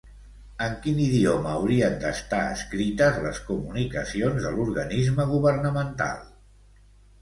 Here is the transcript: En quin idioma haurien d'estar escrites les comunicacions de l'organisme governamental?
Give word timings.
En 0.67 0.71
quin 0.85 1.01
idioma 1.03 1.51
haurien 1.57 1.99
d'estar 2.05 2.41
escrites 2.55 3.21
les 3.29 3.45
comunicacions 3.53 4.43
de 4.49 4.57
l'organisme 4.59 5.31
governamental? 5.37 6.31